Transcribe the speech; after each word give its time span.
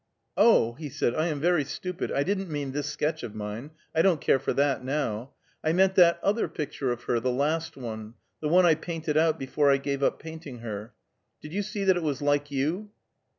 "Oh," 0.35 0.73
he 0.73 0.89
said, 0.89 1.13
"I 1.13 1.27
am 1.27 1.39
very 1.39 1.63
stupid. 1.63 2.11
I 2.11 2.23
didn't 2.23 2.49
mean 2.49 2.71
this 2.71 2.87
sketch 2.87 3.21
of 3.21 3.35
mine; 3.35 3.69
I 3.93 4.01
don't 4.01 4.19
care 4.19 4.39
for 4.39 4.51
that, 4.53 4.83
now. 4.83 5.33
I 5.63 5.73
meant 5.73 5.93
that 5.93 6.19
other 6.23 6.47
picture 6.47 6.91
of 6.91 7.03
her 7.03 7.19
the 7.19 7.29
last 7.31 7.77
one 7.77 8.15
the 8.41 8.49
one 8.49 8.65
I 8.65 8.73
painted 8.73 9.15
out 9.15 9.37
before 9.37 9.69
I 9.69 9.77
gave 9.77 10.01
up 10.01 10.17
painting 10.19 10.61
her 10.61 10.95
Did 11.39 11.53
you 11.53 11.61
see 11.61 11.83
that 11.83 11.97
it 11.97 12.01
was 12.01 12.19
like 12.19 12.49
you?" 12.49 12.89